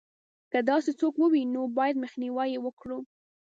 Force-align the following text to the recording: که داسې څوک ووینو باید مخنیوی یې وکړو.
که 0.51 0.59
داسې 0.71 0.91
څوک 0.99 1.13
ووینو 1.17 1.61
باید 1.77 2.01
مخنیوی 2.03 2.47
یې 2.53 2.59
وکړو. 2.65 2.99